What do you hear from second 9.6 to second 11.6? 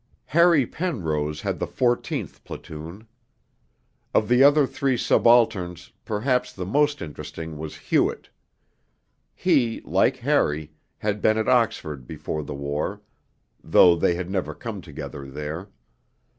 like Harry, had been at